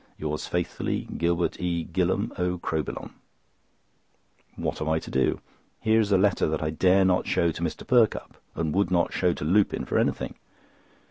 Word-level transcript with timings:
—Yours 0.17 0.47
faithfully, 0.47 1.03
Gilbert 1.19 1.59
E. 1.59 1.85
Gillam 1.85 2.33
O. 2.39 2.57
Crowbillon." 2.57 3.11
What 4.55 4.81
am 4.81 4.89
I 4.89 4.97
to 4.97 5.11
do? 5.11 5.41
Here 5.79 5.99
is 5.99 6.11
a 6.11 6.17
letter 6.17 6.47
that 6.47 6.63
I 6.63 6.71
dare 6.71 7.05
not 7.05 7.27
show 7.27 7.51
to 7.51 7.61
Mr. 7.61 7.85
Perkupp, 7.85 8.35
and 8.55 8.73
would 8.73 8.89
not 8.89 9.13
show 9.13 9.31
to 9.33 9.45
Lupin 9.45 9.85
for 9.85 9.99
anything. 9.99 10.33